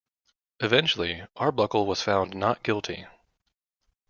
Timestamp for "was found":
1.85-2.33